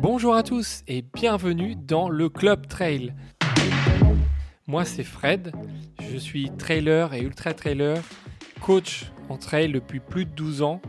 Bonjour 0.00 0.36
à 0.36 0.44
tous 0.44 0.84
et 0.86 1.02
bienvenue 1.02 1.74
dans 1.74 2.08
le 2.08 2.28
Club 2.28 2.68
Trail. 2.68 3.14
Moi 4.68 4.84
c'est 4.84 5.02
Fred, 5.02 5.52
je 6.00 6.16
suis 6.16 6.50
trailer 6.56 7.14
et 7.14 7.20
ultra 7.20 7.52
trailer, 7.52 8.00
coach 8.60 9.10
en 9.28 9.38
trail 9.38 9.72
depuis 9.72 9.98
plus 9.98 10.24
de 10.24 10.30
12 10.30 10.62
ans 10.62 10.80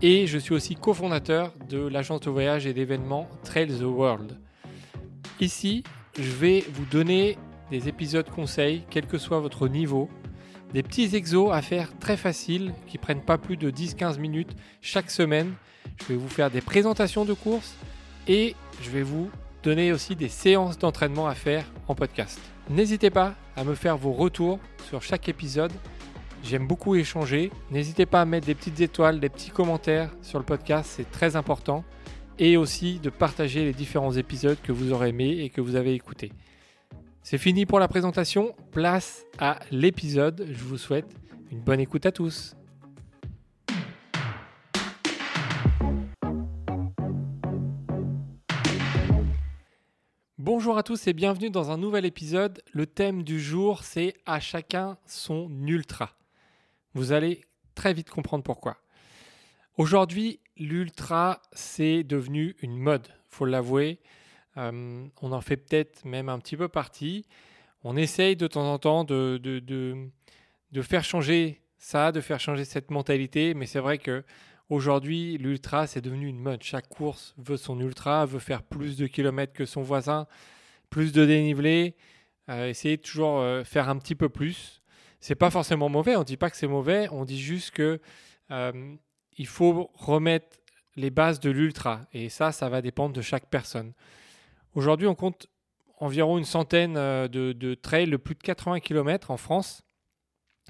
et 0.00 0.26
je 0.26 0.38
suis 0.38 0.54
aussi 0.54 0.76
cofondateur 0.76 1.52
de 1.68 1.78
l'agence 1.78 2.20
de 2.20 2.30
voyage 2.30 2.66
et 2.66 2.72
d'événements 2.72 3.28
Trail 3.44 3.68
the 3.68 3.82
World. 3.82 4.38
Ici, 5.40 5.84
je 6.18 6.30
vais 6.30 6.64
vous 6.72 6.86
donner 6.86 7.36
des 7.70 7.88
épisodes 7.88 8.30
conseils, 8.30 8.84
quel 8.88 9.06
que 9.06 9.18
soit 9.18 9.40
votre 9.40 9.68
niveau, 9.68 10.08
des 10.72 10.82
petits 10.82 11.14
exos 11.14 11.52
à 11.52 11.60
faire 11.60 11.98
très 11.98 12.16
faciles 12.16 12.72
qui 12.86 12.96
prennent 12.96 13.24
pas 13.24 13.36
plus 13.36 13.58
de 13.58 13.70
10-15 13.70 14.18
minutes 14.18 14.56
chaque 14.80 15.10
semaine. 15.10 15.52
Je 16.00 16.14
vais 16.14 16.16
vous 16.16 16.28
faire 16.28 16.50
des 16.50 16.62
présentations 16.62 17.26
de 17.26 17.34
courses 17.34 17.76
et 18.28 18.54
je 18.82 18.90
vais 18.90 19.02
vous 19.02 19.30
donner 19.62 19.92
aussi 19.92 20.14
des 20.14 20.28
séances 20.28 20.78
d'entraînement 20.78 21.26
à 21.26 21.34
faire 21.34 21.64
en 21.88 21.94
podcast. 21.94 22.38
N'hésitez 22.70 23.10
pas 23.10 23.34
à 23.56 23.64
me 23.64 23.74
faire 23.74 23.96
vos 23.96 24.12
retours 24.12 24.60
sur 24.88 25.02
chaque 25.02 25.28
épisode. 25.28 25.72
J'aime 26.44 26.66
beaucoup 26.66 26.94
échanger. 26.94 27.50
N'hésitez 27.70 28.06
pas 28.06 28.20
à 28.20 28.24
mettre 28.24 28.46
des 28.46 28.54
petites 28.54 28.80
étoiles, 28.80 29.18
des 29.18 29.28
petits 29.28 29.50
commentaires 29.50 30.10
sur 30.22 30.38
le 30.38 30.44
podcast, 30.44 30.90
c'est 30.96 31.10
très 31.10 31.34
important. 31.34 31.84
Et 32.38 32.56
aussi 32.56 33.00
de 33.00 33.10
partager 33.10 33.64
les 33.64 33.72
différents 33.72 34.12
épisodes 34.12 34.58
que 34.62 34.70
vous 34.70 34.92
aurez 34.92 35.08
aimés 35.08 35.40
et 35.40 35.50
que 35.50 35.60
vous 35.60 35.74
avez 35.74 35.94
écoutés. 35.94 36.30
C'est 37.24 37.38
fini 37.38 37.66
pour 37.66 37.80
la 37.80 37.88
présentation, 37.88 38.54
place 38.70 39.26
à 39.38 39.58
l'épisode. 39.72 40.46
Je 40.48 40.62
vous 40.62 40.78
souhaite 40.78 41.08
une 41.50 41.60
bonne 41.60 41.80
écoute 41.80 42.06
à 42.06 42.12
tous. 42.12 42.57
Bonjour 50.50 50.78
à 50.78 50.82
tous 50.82 51.06
et 51.06 51.12
bienvenue 51.12 51.50
dans 51.50 51.70
un 51.70 51.76
nouvel 51.76 52.06
épisode. 52.06 52.62
Le 52.72 52.86
thème 52.86 53.22
du 53.22 53.38
jour, 53.38 53.84
c'est 53.84 54.14
à 54.24 54.40
chacun 54.40 54.96
son 55.04 55.50
ultra. 55.66 56.16
Vous 56.94 57.12
allez 57.12 57.42
très 57.74 57.92
vite 57.92 58.08
comprendre 58.08 58.42
pourquoi. 58.42 58.78
Aujourd'hui, 59.76 60.40
l'ultra, 60.56 61.42
c'est 61.52 62.02
devenu 62.02 62.56
une 62.62 62.78
mode, 62.78 63.08
faut 63.28 63.44
l'avouer. 63.44 64.00
Euh, 64.56 65.06
on 65.20 65.32
en 65.32 65.42
fait 65.42 65.58
peut-être 65.58 66.06
même 66.06 66.30
un 66.30 66.38
petit 66.38 66.56
peu 66.56 66.68
partie. 66.68 67.26
On 67.84 67.94
essaye 67.94 68.34
de 68.34 68.46
temps 68.46 68.72
en 68.72 68.78
temps 68.78 69.04
de, 69.04 69.38
faire 70.80 71.04
changer 71.04 71.60
ça, 71.76 72.10
de 72.10 72.22
faire 72.22 72.40
changer 72.40 72.64
cette 72.64 72.90
mentalité, 72.90 73.52
mais 73.52 73.66
c'est 73.66 73.80
vrai 73.80 73.98
que 73.98 74.24
aujourd'hui, 74.68 75.38
l'ultra, 75.38 75.86
c'est 75.86 76.00
devenu 76.00 76.26
une 76.26 76.38
mode. 76.38 76.62
Chaque 76.62 76.88
course 76.88 77.34
veut 77.38 77.56
son 77.56 77.80
ultra, 77.80 78.26
veut 78.26 78.38
faire 78.38 78.62
plus 78.62 78.96
de 78.96 79.06
kilomètres 79.06 79.52
que 79.52 79.66
son 79.66 79.82
voisin, 79.82 80.26
plus 80.90 81.12
de 81.12 81.24
dénivelé, 81.26 81.96
euh, 82.48 82.68
essayer 82.68 82.96
de 82.96 83.02
toujours 83.02 83.40
euh, 83.40 83.64
faire 83.64 83.88
un 83.88 83.98
petit 83.98 84.14
peu 84.14 84.28
plus. 84.28 84.82
C'est 85.20 85.34
pas 85.34 85.50
forcément 85.50 85.88
mauvais, 85.88 86.16
on 86.16 86.22
dit 86.22 86.36
pas 86.36 86.50
que 86.50 86.56
c'est 86.56 86.68
mauvais, 86.68 87.08
on 87.10 87.24
dit 87.24 87.40
juste 87.40 87.72
que 87.72 88.00
il 88.50 89.46
faut 89.46 89.90
remettre 89.94 90.58
les 90.96 91.10
bases 91.10 91.40
de 91.40 91.50
l'ultra. 91.50 92.00
Et 92.12 92.28
ça, 92.28 92.52
ça 92.52 92.68
va 92.68 92.82
dépendre 92.82 93.14
de 93.14 93.22
chaque 93.22 93.46
personne. 93.48 93.92
Aujourd'hui, 94.74 95.06
on 95.06 95.14
compte 95.14 95.48
environ 95.98 96.38
une 96.38 96.44
centaine 96.44 96.96
euh, 96.96 97.28
de, 97.28 97.74
trails 97.74 98.10
de 98.10 98.16
plus 98.16 98.34
de 98.34 98.42
80 98.42 98.80
km 98.80 99.30
en 99.30 99.36
France, 99.36 99.82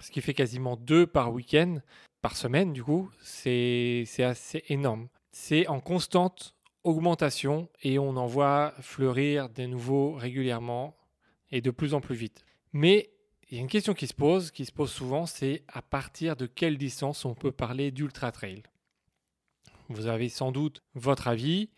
ce 0.01 0.11
qui 0.11 0.21
fait 0.21 0.35
quasiment 0.35 0.77
deux 0.77 1.07
par 1.07 1.33
week-end, 1.33 1.79
par 2.21 2.37
semaine 2.37 2.73
du 2.73 2.83
coup. 2.83 3.11
C'est 3.23 4.07
assez 4.19 4.65
énorme. 4.69 5.09
C'est 5.33 5.67
en 5.69 5.81
constante 5.81 6.55
augmentation 6.85 7.69
et 7.83 7.99
on 7.99 8.17
en 8.17 8.27
voit 8.27 8.75
fleurir 8.81 9.49
des 9.49 9.67
nouveaux 9.67 10.13
régulièrement 10.15 10.97
et 11.51 11.61
de 11.61 11.71
plus 11.71 11.95
en 11.95 12.01
plus 12.01 12.15
vite. 12.15 12.45
Mais 12.73 13.11
il 13.51 13.57
y 13.57 13.61
a 13.61 13.63
une 13.63 13.69
question 13.69 13.95
qui 13.95 14.07
se 14.07 14.15
pose, 14.15 14.51
qui 14.51 14.67
se 14.67 14.73
pose 14.73 14.91
souvent, 14.91 15.25
c'est 15.25 15.65
à 15.69 15.81
partir 15.81 16.37
de 16.37 16.47
quelle 16.47 16.77
distance 16.77 17.25
on 17.25 17.35
peut 17.35 17.53
parler 17.53 17.91
d'ultra 17.91 18.31
trail? 18.31 18.63
Vous 19.89 20.07
avez 20.07 20.29
sans 20.29 20.53
doute 20.53 20.83
votre 20.95 21.29
avis. 21.29 21.71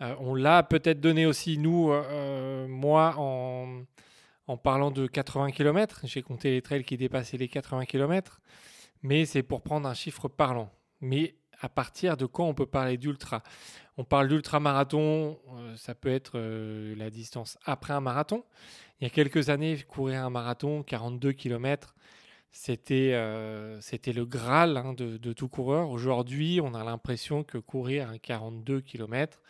Euh, 0.00 0.14
on 0.20 0.34
l'a 0.34 0.62
peut-être 0.62 1.00
donné 1.00 1.26
aussi, 1.26 1.58
nous, 1.58 1.90
euh, 1.90 2.02
euh, 2.06 2.68
moi, 2.68 3.14
en, 3.18 3.84
parlant 4.62 4.90
de 4.90 5.06
80 5.06 5.50
km. 5.50 6.00
J'ai 6.04 6.22
compté 6.22 6.50
les 6.52 6.62
trails 6.62 6.84
qui 6.84 6.96
dépassaient 6.96 7.36
les 7.36 7.48
80 7.48 7.84
km, 7.84 8.40
mais 9.02 9.24
c'est 9.24 9.42
pour 9.42 9.62
prendre 9.62 9.88
un 9.88 9.94
chiffre 9.94 10.28
parlant. 10.28 10.70
Mais 11.00 11.34
à 11.60 11.68
partir 11.68 12.16
de 12.16 12.26
quand 12.26 12.46
on 12.46 12.54
peut 12.54 12.66
parler 12.66 12.96
d'ultra? 12.96 13.42
On 13.96 14.04
parle 14.04 14.28
d'ultra-marathon, 14.28 15.38
ça 15.76 15.94
peut 15.94 16.08
être 16.08 16.38
la 16.38 17.10
distance 17.10 17.58
après 17.64 17.92
un 17.92 18.00
marathon. 18.00 18.44
Il 19.00 19.04
y 19.04 19.06
a 19.06 19.10
quelques 19.10 19.50
années, 19.50 19.78
courir 19.86 20.24
un 20.24 20.30
marathon, 20.30 20.82
42 20.82 21.32
km, 21.32 21.94
c'était 22.50 23.14
c'était 23.80 24.12
le 24.12 24.24
Graal 24.24 24.76
hein, 24.76 24.94
de, 24.94 25.32
tout 25.32 25.48
coureur. 25.48 25.90
Aujourd'hui, 25.90 26.60
on 26.62 26.74
a 26.74 26.84
l'impression 26.84 27.44
que 27.44 27.58
courir 27.58 28.08
un 28.08 28.18
42 28.18 28.80
km, 28.80 29.42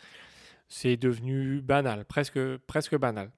c'est 0.67 0.97
devenu 0.97 1.61
banal, 1.61 2.05
presque, 2.05 2.39
presque 2.67 2.97
banal. 2.97 3.31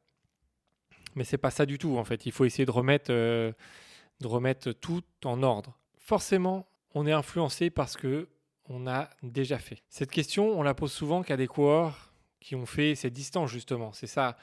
Mais 1.16 1.24
c'est 1.24 1.38
pas 1.38 1.52
ça 1.52 1.66
du 1.66 1.78
tout 1.78 1.98
en 1.98 2.04
fait. 2.04 2.26
Il 2.26 2.32
faut 2.32 2.46
essayer 2.46 2.66
de 2.66 2.72
remettre, 2.72 3.12
euh, 3.12 3.52
de 4.22 4.28
remettre 4.28 4.72
tout 4.72 5.04
en 5.26 5.44
ordre. 5.44 5.78
Forcément, 6.04 6.68
on 6.94 7.08
est 7.08 7.14
influencé 7.14 7.70
parce 7.70 7.96
que 7.96 8.28
on 8.66 8.88
a 8.88 9.10
déjà 9.24 9.58
fait. 9.58 9.84
Cette 9.88 10.12
question, 10.12 10.58
on 10.58 10.62
la 10.62 10.74
pose 10.74 10.92
souvent 10.92 11.24
qu'à 11.24 11.38
des 11.38 11.48
coureurs 11.48 12.14
qui 12.42 12.56
ont 12.56 12.66
fait 12.66 12.94
cette 12.96 13.14
distance 13.14 13.50
justement. 13.50 13.94
C'est 13.94 14.08
ça, 14.08 14.38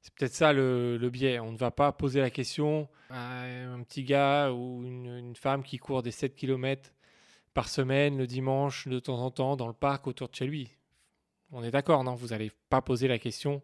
c'est 0.00 0.14
peut-être 0.14 0.32
ça 0.32 0.54
le, 0.54 0.98
biais. 1.12 1.38
On 1.38 1.52
ne 1.52 1.58
va 1.58 1.70
pas 1.70 1.92
poser 1.92 2.20
la 2.20 2.30
question 2.30 2.88
à 3.10 3.42
un 3.42 3.82
petit 3.82 4.04
gars 4.04 4.52
ou 4.52 4.84
une, 4.84 5.18
une 5.18 5.36
femme 5.36 5.62
qui 5.62 5.76
court 5.76 6.02
des 6.02 6.12
7 6.12 6.34
km 6.34 6.90
par 7.52 7.68
semaine 7.68 8.16
le 8.16 8.26
dimanche 8.26 8.88
de 8.88 8.98
temps 8.98 9.18
en 9.18 9.30
temps 9.30 9.56
dans 9.56 9.68
le 9.68 9.74
parc 9.74 10.06
autour 10.06 10.30
de 10.30 10.34
chez 10.34 10.46
lui. 10.46 10.70
On 11.50 11.62
est 11.62 11.70
d'accord, 11.70 12.04
non? 12.04 12.14
Vous 12.14 12.28
n'allez 12.28 12.50
pas 12.70 12.80
poser 12.80 13.06
la 13.06 13.18
question 13.18 13.62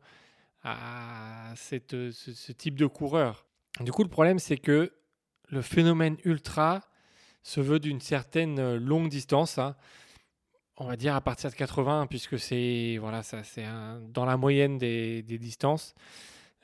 à 0.62 1.54
ce, 1.56 2.52
type 2.52 2.78
de 2.78 2.86
coureur. 2.86 3.46
Du 3.80 3.90
coup, 3.90 4.02
le 4.02 4.10
problème, 4.10 4.38
c'est 4.38 4.58
que 4.58 4.92
le 5.48 5.62
phénomène 5.62 6.18
ultra 6.24 6.82
se 7.42 7.60
veut 7.60 7.78
d'une 7.78 8.00
certaine 8.00 8.76
longue 8.76 9.08
distance. 9.08 9.58
Hein. 9.58 9.76
On 10.76 10.86
va 10.86 10.96
dire 10.96 11.14
à 11.14 11.20
partir 11.20 11.50
de 11.50 11.56
80, 11.56 12.06
puisque 12.06 12.38
c'est 12.38 12.98
voilà, 13.00 13.22
ça, 13.22 13.42
c'est 13.42 13.66
dans 14.10 14.24
la 14.24 14.36
moyenne 14.36 14.78
des, 14.78 15.22
distances. 15.22 15.94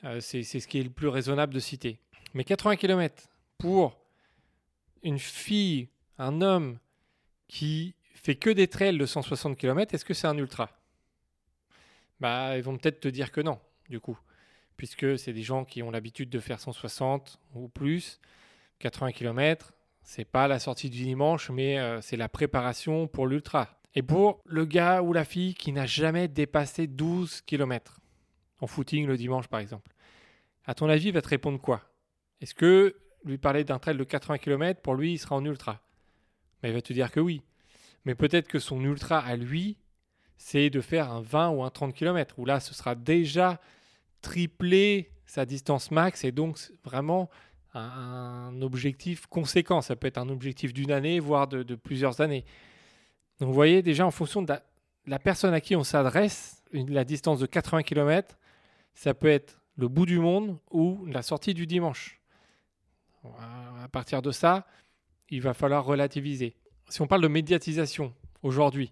Euh, 0.03 0.19
c'est, 0.19 0.43
ce 0.43 0.67
qui 0.67 0.79
est 0.79 0.83
le 0.83 0.89
plus 0.89 1.07
raisonnable 1.07 1.53
de 1.53 1.59
citer. 1.59 1.99
Mais 2.33 2.43
80 2.43 2.75
km 2.77 3.27
pour 3.57 3.97
une 5.03 5.19
fille, 5.19 5.89
un 6.17 6.41
homme 6.41 6.79
qui 7.47 7.95
fait 8.13 8.35
que 8.35 8.49
des 8.49 8.67
trails 8.67 8.97
de 8.97 9.05
160 9.05 9.57
km, 9.57 9.93
est-ce 9.93 10.05
que 10.05 10.13
c'est 10.13 10.27
un 10.27 10.37
ultra? 10.37 10.69
Bah, 12.19 12.57
ils 12.57 12.63
vont 12.63 12.77
peut-être 12.77 13.01
te 13.01 13.07
dire 13.07 13.31
que 13.31 13.41
non, 13.41 13.59
du 13.89 13.99
coup, 13.99 14.17
puisque 14.77 15.17
c'est 15.19 15.33
des 15.33 15.43
gens 15.43 15.65
qui 15.65 15.83
ont 15.83 15.91
l'habitude 15.91 16.29
de 16.29 16.39
faire 16.39 16.59
160 16.59 17.39
ou 17.53 17.67
plus, 17.67 18.19
80 18.79 19.11
km, 19.11 19.73
c'est 20.05 20.23
pas 20.23 20.47
la 20.47 20.59
sortie 20.59 20.89
du 20.89 21.03
dimanche, 21.03 21.49
mais 21.49 21.79
euh, 21.79 21.99
c'est 21.99 22.15
la 22.15 22.29
préparation 22.29 23.07
pour 23.07 23.25
l'ultra. 23.25 23.81
Et 23.95 24.03
pour 24.03 24.39
le 24.45 24.65
gars 24.65 25.01
ou 25.01 25.13
la 25.13 25.25
fille 25.25 25.55
qui 25.55 25.71
n'a 25.71 25.87
jamais 25.87 26.27
dépassé 26.27 26.85
12 26.85 27.41
km 27.41 27.99
en 28.61 28.67
footing 28.67 29.07
le 29.07 29.17
dimanche, 29.17 29.47
par 29.47 29.59
exemple, 29.59 29.91
à 30.65 30.75
ton 30.75 30.89
avis, 30.89 31.07
il 31.07 31.13
va 31.13 31.21
te 31.21 31.27
répondre 31.27 31.59
quoi? 31.59 31.81
Est-ce 32.39 32.53
que 32.53 32.95
lui 33.23 33.37
parler 33.37 33.63
d'un 33.63 33.79
trail 33.79 33.97
de 33.97 34.03
80 34.03 34.37
km, 34.37 34.81
pour 34.81 34.93
lui, 34.93 35.13
il 35.13 35.17
sera 35.17 35.35
en 35.35 35.43
ultra? 35.43 35.81
Mais 36.61 36.69
il 36.69 36.75
va 36.75 36.81
te 36.81 36.93
dire 36.93 37.11
que 37.11 37.19
oui. 37.19 37.41
Mais 38.05 38.13
peut-être 38.13 38.47
que 38.47 38.59
son 38.59 38.83
ultra 38.83 39.19
à 39.19 39.35
lui, 39.35 39.77
c'est 40.37 40.69
de 40.69 40.81
faire 40.81 41.11
un 41.11 41.21
20 41.21 41.49
ou 41.49 41.63
un 41.63 41.69
30 41.71 41.95
km, 41.95 42.37
où 42.37 42.45
là, 42.45 42.59
ce 42.59 42.75
sera 42.75 42.93
déjà 42.93 43.59
triplé 44.21 45.11
sa 45.25 45.45
distance 45.45 45.89
max 45.89 46.23
et 46.23 46.31
donc 46.31 46.59
vraiment 46.83 47.29
un, 47.75 48.61
objectif 48.61 49.27
conséquent. 49.27 49.81
Ça 49.81 49.95
peut 49.95 50.07
être 50.07 50.17
un 50.17 50.29
objectif 50.29 50.73
d'une 50.73 50.91
année, 50.91 51.19
voire 51.19 51.47
de, 51.47 51.75
plusieurs 51.75 52.21
années. 52.21 52.45
Donc 53.39 53.49
vous 53.49 53.53
voyez, 53.53 53.81
déjà 53.81 54.05
en 54.05 54.11
fonction 54.11 54.41
de 54.41 54.53
la, 55.05 55.19
personne 55.19 55.53
à 55.53 55.61
qui 55.61 55.75
on 55.75 55.83
s'adresse, 55.83 56.63
la 56.71 57.03
distance 57.03 57.39
de 57.39 57.45
80 57.45 57.83
km, 57.83 58.37
ça 58.93 59.13
peut 59.13 59.27
être 59.27 59.61
le 59.77 59.87
bout 59.87 60.05
du 60.05 60.19
monde 60.19 60.57
ou 60.71 61.05
la 61.05 61.21
sortie 61.21 61.53
du 61.53 61.67
dimanche. 61.67 62.21
À 63.83 63.87
partir 63.89 64.21
de 64.21 64.31
ça, 64.31 64.65
il 65.29 65.41
va 65.41 65.53
falloir 65.53 65.83
relativiser. 65.83 66.55
Si 66.89 67.01
on 67.01 67.07
parle 67.07 67.21
de 67.21 67.27
médiatisation 67.27 68.13
aujourd'hui, 68.43 68.91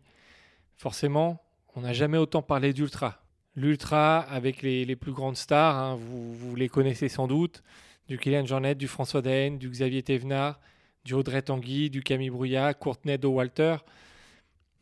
forcément, 0.76 1.44
on 1.76 1.82
n'a 1.82 1.94
jamais 1.94 2.18
autant 2.18 2.42
parlé 2.42 2.74
d'ultra. 2.74 3.24
L'ultra 3.56 4.20
avec 4.20 4.62
les, 4.64 4.96
plus 4.96 5.12
grandes 5.12 5.38
stars, 5.38 5.78
hein, 5.78 5.96
vous, 5.96 6.56
les 6.56 6.70
connaissez 6.70 7.08
sans 7.08 7.28
doute, 7.28 7.64
du 8.08 8.18
Kylian 8.18 8.46
Jornet, 8.46 8.76
du 8.76 8.88
François 8.88 9.22
Daen, 9.22 9.58
du 9.58 9.70
Xavier 9.70 10.04
Thévenard, 10.04 10.60
du 11.06 11.14
Audrey 11.14 11.42
Tanguy, 11.42 11.90
du 11.90 12.02
Camille 12.02 12.30
Brouillat, 12.30 12.74
Courtenay 12.74 13.18
de 13.18 13.28
Walter. 13.28 13.78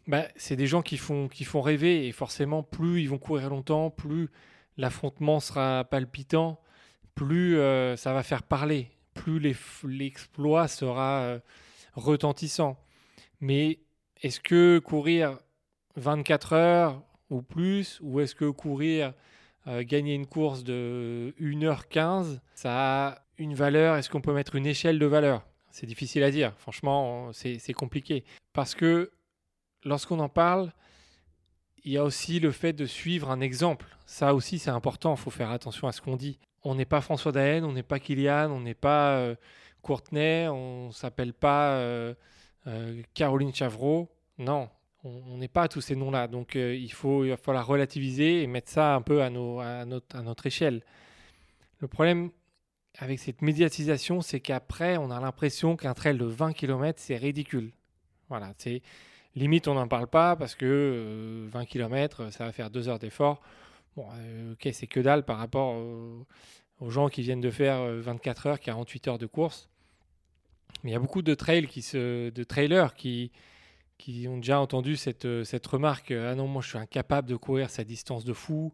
bah, 0.07 0.27
c'est 0.35 0.55
des 0.55 0.67
gens 0.67 0.81
qui 0.81 0.97
font, 0.97 1.27
qui 1.27 1.43
font 1.43 1.61
rêver 1.61 2.07
et 2.07 2.11
forcément, 2.11 2.63
plus 2.63 3.01
ils 3.01 3.09
vont 3.09 3.17
courir 3.17 3.49
longtemps, 3.49 3.89
plus 3.89 4.29
l'affrontement 4.77 5.39
sera 5.39 5.83
palpitant, 5.85 6.59
plus 7.15 7.57
euh, 7.57 7.95
ça 7.95 8.13
va 8.13 8.23
faire 8.23 8.43
parler, 8.43 8.91
plus 9.13 9.55
l'exploit 9.83 10.67
sera 10.67 11.21
euh, 11.21 11.39
retentissant. 11.93 12.79
Mais 13.41 13.79
est-ce 14.21 14.39
que 14.39 14.79
courir 14.79 15.37
24 15.95 16.53
heures 16.53 17.03
ou 17.29 17.41
plus, 17.41 17.99
ou 18.01 18.19
est-ce 18.19 18.35
que 18.35 18.49
courir, 18.49 19.13
euh, 19.67 19.83
gagner 19.83 20.15
une 20.15 20.27
course 20.27 20.63
de 20.63 21.33
1h15, 21.39 22.39
ça 22.55 23.07
a 23.07 23.21
une 23.37 23.53
valeur 23.53 23.95
Est-ce 23.97 24.09
qu'on 24.09 24.21
peut 24.21 24.33
mettre 24.33 24.55
une 24.55 24.65
échelle 24.65 24.99
de 24.99 25.05
valeur? 25.05 25.45
C'est 25.71 25.87
difficile 25.87 26.23
à 26.23 26.31
dire, 26.31 26.53
franchement, 26.57 27.31
c'est 27.33 27.73
compliqué. 27.73 28.25
Parce 28.53 28.75
que 28.75 29.11
lorsqu'on 29.85 30.19
en 30.19 30.29
parle, 30.29 30.73
il 31.83 31.91
y 31.91 31.97
a 31.97 32.03
aussi 32.03 32.39
le 32.39 32.51
fait 32.51 32.73
de 32.73 32.85
suivre 32.85 33.31
un 33.31 33.41
exemple. 33.41 33.85
Ça 34.05 34.35
aussi, 34.35 34.59
c'est 34.59 34.69
important, 34.69 35.15
il 35.15 35.19
faut 35.19 35.31
faire 35.31 35.51
attention 35.51 35.87
à 35.87 35.91
ce 35.91 36.01
qu'on 36.01 36.15
dit. 36.15 36.39
On 36.63 36.75
n'est 36.75 36.85
pas 36.85 37.01
François 37.01 37.31
Daen, 37.31 37.63
on 37.63 37.71
n'est 37.71 37.83
pas 37.83 37.99
Kylian, 37.99 38.51
on 38.51 38.59
n'est 38.59 38.75
pas 38.75 39.15
euh, 39.15 39.35
Courtenay, 39.81 40.47
on 40.47 40.91
s'appelle 40.91 41.33
pas 41.33 41.71
euh, 41.71 42.13
euh, 42.67 43.01
Caroline 43.13 43.53
Chavreau. 43.53 44.09
Non, 44.37 44.69
on 45.03 45.37
n'est 45.37 45.47
pas 45.47 45.63
à 45.63 45.67
tous 45.67 45.81
ces 45.81 45.95
noms-là. 45.95 46.27
Donc 46.27 46.55
il, 46.55 46.91
faut, 46.91 47.23
il 47.25 47.29
va 47.29 47.37
falloir 47.37 47.65
relativiser 47.65 48.43
et 48.43 48.47
mettre 48.47 48.69
ça 48.69 48.95
un 48.95 49.01
peu 49.01 49.21
à, 49.21 49.27
à, 49.27 49.85
notre, 49.85 50.15
à 50.15 50.21
notre 50.21 50.45
échelle. 50.45 50.83
Le 51.79 51.87
problème 51.87 52.29
avec 52.97 53.19
cette 53.19 53.41
médiatisation, 53.41 54.21
c'est 54.21 54.39
qu'après, 54.39 54.97
on 54.97 55.11
a 55.11 55.19
l'impression 55.19 55.75
qu'un 55.75 55.93
trail 55.93 56.17
de 56.17 56.25
20 56.25 56.53
km, 56.53 56.99
c'est 57.01 57.15
ridicule. 57.15 57.71
Voilà, 58.29 58.53
c'est 58.57 58.81
Limite, 59.35 59.67
on 59.67 59.75
n'en 59.75 59.87
parle 59.87 60.07
pas 60.07 60.35
parce 60.35 60.55
que 60.55 61.47
20 61.51 61.61
euh, 61.61 61.65
km, 61.65 62.31
ça 62.31 62.45
va 62.45 62.51
faire 62.51 62.69
deux 62.69 62.89
heures 62.89 62.99
d'effort. 62.99 63.41
Bon, 63.95 64.05
euh, 64.15 64.53
ok, 64.53 64.69
c'est 64.73 64.87
que 64.87 64.99
dalle 64.99 65.23
par 65.23 65.37
rapport 65.37 65.75
aux, 65.75 66.89
gens 66.89 67.09
qui 67.09 67.21
viennent 67.21 67.41
de 67.41 67.51
faire 67.51 67.85
24 67.85 68.45
euh, 68.45 68.49
heures, 68.49 68.59
48 68.59 69.07
heures 69.07 69.17
de 69.17 69.27
course. 69.27 69.69
Mais 70.83 70.91
il 70.91 70.93
y 70.93 70.95
a 70.95 70.99
beaucoup 70.99 71.21
de, 71.21 71.33
trails 71.33 71.67
qui 71.67 71.81
se, 71.81 72.29
de 72.29 72.43
trailers 72.43 72.93
qui, 72.95 73.31
qui 74.01 74.27
ont 74.27 74.37
déjà 74.37 74.59
entendu 74.59 74.95
cette, 74.95 75.27
cette 75.43 75.65
remarque 75.67 76.11
Ah 76.11 76.35
non, 76.35 76.47
moi 76.47 76.61
je 76.61 76.69
suis 76.69 76.77
incapable 76.77 77.29
de 77.29 77.35
courir 77.35 77.69
cette 77.69 77.87
distance 77.87 78.25
de 78.25 78.33
fou. 78.33 78.73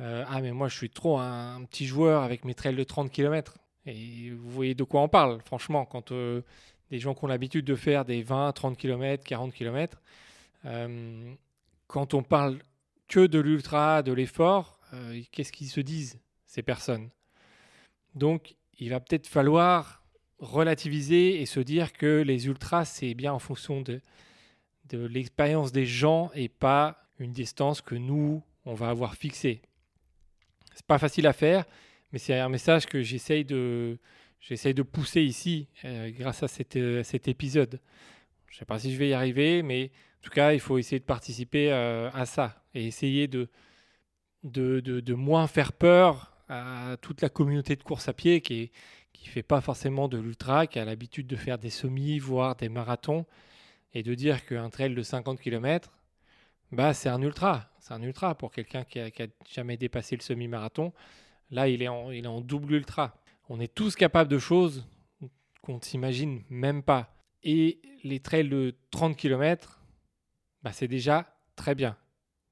ah, 0.00 0.40
mais 0.42 0.52
moi 0.52 0.68
je 0.68 0.76
suis 0.76 0.90
trop 0.90 1.18
un, 1.18 1.64
petit 1.64 1.86
joueur 1.86 2.22
avec 2.22 2.44
mes 2.44 2.54
trails 2.54 2.76
de 2.76 2.84
30 2.84 3.10
km. 3.10 3.54
Et 3.86 4.30
vous 4.30 4.50
voyez 4.50 4.74
de 4.74 4.84
quoi 4.84 5.00
on 5.02 5.08
parle, 5.08 5.40
franchement, 5.42 5.84
quand 5.84 6.12
des 6.12 6.98
gens 6.98 7.14
qui 7.14 7.24
ont 7.24 7.28
l'habitude 7.28 7.64
de 7.64 7.76
faire 7.76 8.04
des 8.04 8.22
20, 8.22 8.52
30 8.52 8.76
km, 8.76 9.24
40 9.24 9.54
km. 9.54 10.00
quand 11.86 12.14
on 12.14 12.22
parle 12.22 12.58
que 13.08 13.26
de 13.26 13.38
l'ultra, 13.38 14.02
de 14.02 14.12
l'effort, 14.12 14.80
euh, 14.92 15.20
qu'est-ce 15.32 15.52
qu'ils 15.52 15.68
se 15.68 15.80
disent, 15.80 16.18
ces 16.46 16.62
personnes? 16.62 17.10
Donc, 18.14 18.56
il 18.78 18.90
va 18.90 19.00
peut-être 19.00 19.26
falloir 19.26 20.02
relativiser 20.38 21.40
et 21.40 21.46
se 21.46 21.60
dire 21.60 21.92
que 21.92 22.22
les 22.22 22.46
ultras, 22.46 22.84
c'est 22.84 23.14
bien 23.14 23.32
en 23.32 23.38
fonction 23.38 23.80
de, 23.80 24.00
de 24.88 25.04
l'expérience 25.06 25.72
des 25.72 25.86
gens 25.86 26.30
et 26.34 26.48
pas 26.48 26.98
une 27.18 27.32
distance 27.32 27.80
que 27.80 27.94
nous, 27.94 28.42
on 28.64 28.74
va 28.74 28.88
avoir 28.88 29.14
fixée. 29.14 29.62
C'est 30.74 30.86
pas 30.86 30.98
facile 30.98 31.26
à 31.26 31.32
faire, 31.32 31.64
mais 32.12 32.18
c'est 32.18 32.38
un 32.38 32.48
message 32.48 32.86
que 32.86 33.02
j'essaye 33.02 33.44
de, 33.44 33.98
j'essaye 34.40 34.74
de 34.74 34.82
pousser 34.82 35.22
ici 35.22 35.68
euh, 35.84 36.10
grâce 36.10 36.42
à 36.42 36.46
euh, 36.76 37.02
cet 37.02 37.28
épisode. 37.28 37.80
Je 38.48 38.56
ne 38.56 38.58
sais 38.58 38.64
pas 38.64 38.78
si 38.78 38.92
je 38.92 38.98
vais 38.98 39.08
y 39.08 39.14
arriver, 39.14 39.62
mais 39.62 39.90
en 40.20 40.22
tout 40.22 40.30
cas, 40.30 40.52
il 40.52 40.60
faut 40.60 40.78
essayer 40.78 40.98
de 40.98 41.04
participer 41.04 41.72
euh, 41.72 42.10
à 42.12 42.26
ça 42.26 42.62
et 42.74 42.86
essayer 42.86 43.28
de 43.28 43.48
de, 44.44 44.80
de, 44.80 45.14
moins 45.14 45.48
faire 45.48 45.72
peur 45.72 46.32
à 46.48 46.96
toute 47.00 47.20
la 47.20 47.28
communauté 47.28 47.74
de 47.74 47.82
course 47.82 48.08
à 48.08 48.12
pied 48.12 48.40
qui 48.40 48.70
ne 49.24 49.28
fait 49.28 49.42
pas 49.42 49.60
forcément 49.60 50.06
de 50.06 50.18
l'ultra, 50.18 50.66
qui 50.66 50.78
a 50.78 50.84
l'habitude 50.84 51.26
de 51.26 51.36
faire 51.36 51.58
des 51.58 51.70
semis, 51.70 52.20
voire 52.20 52.54
des 52.54 52.68
marathons, 52.68 53.26
et 53.92 54.02
de 54.02 54.14
dire 54.14 54.44
qu'un 54.46 54.70
trail 54.70 54.94
de 54.94 55.02
50 55.02 55.40
km, 55.40 55.90
bah, 56.72 56.94
c'est 56.94 57.08
un 57.08 57.22
ultra. 57.22 57.70
C'est 57.78 57.94
un 57.94 58.02
ultra 58.02 58.34
pour 58.34 58.50
quelqu'un 58.50 58.84
qui 58.84 58.98
n'a 58.98 59.10
jamais 59.48 59.76
dépassé 59.76 60.16
le 60.16 60.22
semi-marathon. 60.22 60.92
Là, 61.50 61.68
il 61.68 61.82
est, 61.82 61.88
en, 61.88 62.40
double 62.40 62.74
ultra. 62.74 63.22
On 63.48 63.60
est 63.60 63.72
tous 63.72 63.94
capables 63.94 64.30
de 64.30 64.38
choses 64.38 64.86
qu'on 65.62 65.76
ne 65.76 65.82
s'imagine 65.82 66.42
même 66.50 66.82
pas. 66.82 67.14
Et 67.42 67.80
les 68.02 68.20
trails 68.20 68.48
de 68.48 68.74
30 68.90 69.16
km, 69.16 69.80
bah, 70.62 70.72
c'est 70.72 70.88
déjà 70.88 71.36
très 71.54 71.74
bien. 71.74 71.96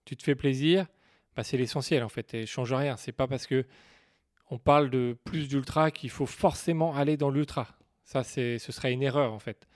Tu 0.05 0.17
te 0.17 0.23
fais 0.23 0.37
plaisir, 0.37 0.87
bah, 1.35 1.43
c'est 1.43 1.57
l'essentiel 1.57 2.05
en 2.05 2.09
fait. 2.09 2.35
Et 2.35 2.47
change 2.47 2.73
rien. 2.73 2.97
C'est 2.97 3.13
pas 3.13 3.27
parce 3.27 3.47
que 3.47 3.67
on 4.51 4.59
parle 4.59 4.91
de 4.91 5.17
plus 5.25 5.49
d'ultra 5.49 5.91
qu'il 5.91 6.11
faut 6.11 6.27
forcément 6.27 6.95
aller 6.95 7.17
dans 7.17 7.31
l'ultra. 7.31 7.67
Ça, 8.05 8.23
ce 8.23 8.59
serait 8.59 8.93
une 8.93 9.03
erreur 9.03 9.33
en 9.33 9.39
fait. 9.39 9.67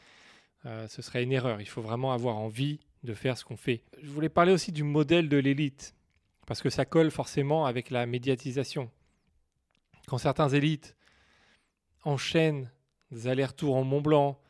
Euh, 0.67 0.89
ce 0.89 1.03
serait 1.03 1.23
une 1.23 1.33
erreur. 1.33 1.61
Il 1.61 1.69
faut 1.69 1.83
vraiment 1.83 2.13
avoir 2.13 2.37
envie 2.37 2.81
de 3.05 3.15
faire 3.15 3.39
ce 3.39 3.45
qu'on 3.45 3.57
fait. 3.57 3.83
Je 4.03 4.09
voulais 4.09 4.29
parler 4.29 4.53
aussi 4.53 4.73
du 4.73 4.83
modèle 4.83 5.29
de 5.29 5.37
l'élite 5.37 5.95
parce 6.47 6.63
que 6.63 6.71
ça 6.71 6.85
colle 6.85 7.11
forcément 7.11 7.67
avec 7.67 7.91
la 7.91 8.07
médiatisation. 8.07 8.91
Quand 10.07 10.19
certains 10.19 10.49
élites 10.49 10.97
enchaîne 12.05 12.71
des 13.11 13.29
allers-retours 13.29 13.77
en 13.77 13.85
Mont 13.85 14.01
Blanc, 14.01 14.41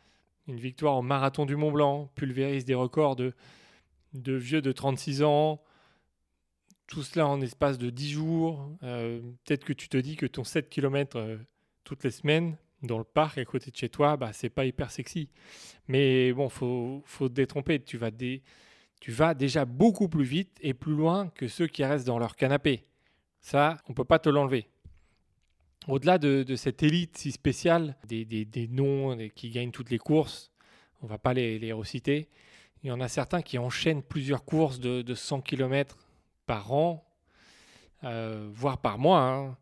une 0.47 0.61
victoire 0.61 0.97
au 0.97 1.03
marathon 1.03 1.45
du 1.45 1.57
Mont 1.57 1.73
Blanc, 1.73 2.11
pulvérise 2.15 2.65
des 2.65 2.75
records 2.75 3.17
de, 3.17 3.35
de 4.15 4.35
vieux 4.35 4.63
de 4.63 4.73
36 4.73 5.23
ans, 5.23 5.61
tout 6.87 7.03
cela 7.03 7.27
en 7.27 7.41
espace 7.41 7.79
de 7.79 7.91
10 7.91 8.11
jours. 8.11 8.71
Euh, 8.83 9.21
peut-être 9.45 9.65
que 9.65 9.73
tu 9.73 9.89
te 9.89 9.97
dis 9.97 10.17
que 10.17 10.27
ton 10.27 10.45
7 10.45 10.71
km 10.71 11.19
euh, 11.19 11.37
toutes 11.85 12.05
les 12.05 12.11
semaines 12.11 12.57
dans 12.83 12.99
le 12.99 13.05
parc 13.05 13.39
à 13.39 13.45
côté 13.45 13.71
de 13.71 13.77
chez 13.77 13.89
toi, 13.89 14.17
bah, 14.17 14.33
c'est 14.33 14.51
pas 14.51 14.65
hyper 14.65 14.91
sexy. 14.91 15.29
Mais 15.89 16.33
bon, 16.33 16.49
faut, 16.49 17.03
faut 17.07 17.29
te 17.29 17.35
détromper. 17.35 17.81
Tu 17.81 17.97
vas, 17.97 18.11
tu 19.01 19.13
vas 19.13 19.35
déjà 19.35 19.65
beaucoup 19.65 20.09
plus 20.09 20.25
vite 20.25 20.57
et 20.61 20.75
plus 20.75 20.95
loin 20.95 21.29
que 21.35 21.49
ceux 21.49 21.67
qui 21.67 21.85
restent 21.85 22.07
dans 22.07 22.19
leur 22.19 22.37
canapé. 22.37 22.85
Ça, 23.41 23.79
on 23.89 23.95
peut 23.95 24.05
pas 24.05 24.19
te 24.19 24.29
l'enlever. 24.29 24.69
Au-delà 25.87 26.19
de, 26.19 26.55
cette 26.57 26.83
élite 26.83 27.17
si 27.17 27.33
spéciale, 27.33 27.97
des, 28.07 28.69
noms 28.71 29.17
qui 29.35 29.51
gagnent 29.51 29.71
toutes 29.71 29.91
les 29.91 29.99
courses, 29.99 30.53
on 31.01 31.07
va 31.07 31.17
pas 31.17 31.33
les, 31.33 31.73
reciter, 31.73 32.29
il 32.83 32.89
y 32.89 32.93
en 32.93 33.01
a 33.01 33.09
certains 33.09 33.41
qui 33.41 33.59
enchaînent 33.59 34.03
plusieurs 34.03 34.45
courses 34.45 34.81
de, 34.81 35.15
100 35.15 35.41
km 35.41 35.97
par 36.47 36.73
an, 36.73 37.09
euh, 38.05 38.49
voire 38.53 38.79
par 38.79 38.99
mois. 38.99 39.21
Hein. 39.21 39.57